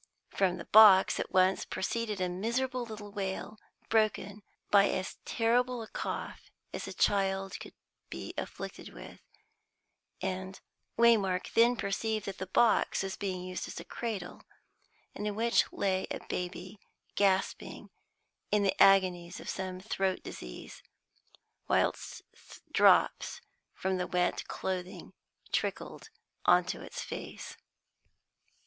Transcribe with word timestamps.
From 0.29 0.57
the 0.57 0.65
box 0.65 1.19
at 1.19 1.31
once 1.31 1.63
proceeded 1.63 2.19
a 2.19 2.27
miserable 2.27 2.85
little 2.85 3.11
wail, 3.11 3.59
broken 3.87 4.41
by 4.71 4.89
as 4.89 5.17
terrible 5.25 5.83
a 5.83 5.87
cough 5.87 6.49
as 6.73 6.87
a 6.87 6.93
child 6.93 7.59
could 7.59 7.75
be 8.09 8.33
afflicted 8.35 8.95
with; 8.95 9.19
and 10.19 10.59
Waymark 10.97 11.53
then 11.53 11.75
perceived 11.75 12.25
that 12.25 12.39
the 12.39 12.47
box 12.47 13.03
was 13.03 13.15
being 13.15 13.43
used 13.43 13.67
as 13.67 13.79
a 13.79 13.83
cradle, 13.83 14.41
in 15.13 15.35
which 15.35 15.71
lay 15.71 16.07
a 16.09 16.19
baby 16.27 16.79
gasping 17.13 17.91
in 18.49 18.63
the 18.63 18.73
agonies 18.81 19.39
of 19.39 19.49
some 19.51 19.79
throat 19.79 20.23
disease, 20.23 20.81
whilst 21.67 22.23
drops 22.73 23.39
from 23.75 23.97
the 23.97 24.07
wet 24.07 24.47
clothing 24.47 25.13
trickled 25.51 26.09
on 26.45 26.65
to 26.65 26.81
its 26.81 27.03
face. 27.03 27.55